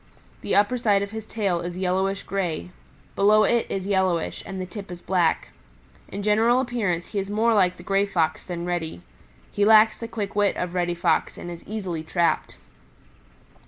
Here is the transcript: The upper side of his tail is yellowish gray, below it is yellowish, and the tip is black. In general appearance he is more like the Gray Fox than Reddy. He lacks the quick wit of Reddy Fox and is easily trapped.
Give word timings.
The 0.41 0.55
upper 0.55 0.79
side 0.79 1.03
of 1.03 1.11
his 1.11 1.27
tail 1.27 1.61
is 1.61 1.77
yellowish 1.77 2.23
gray, 2.23 2.71
below 3.15 3.43
it 3.43 3.67
is 3.69 3.85
yellowish, 3.85 4.41
and 4.47 4.59
the 4.59 4.65
tip 4.65 4.89
is 4.89 4.99
black. 4.99 5.49
In 6.07 6.23
general 6.23 6.59
appearance 6.59 7.09
he 7.09 7.19
is 7.19 7.29
more 7.29 7.53
like 7.53 7.77
the 7.77 7.83
Gray 7.83 8.07
Fox 8.07 8.43
than 8.43 8.65
Reddy. 8.65 9.03
He 9.51 9.63
lacks 9.63 9.99
the 9.99 10.07
quick 10.07 10.35
wit 10.35 10.57
of 10.57 10.73
Reddy 10.73 10.95
Fox 10.95 11.37
and 11.37 11.51
is 11.51 11.63
easily 11.67 12.01
trapped. 12.01 12.55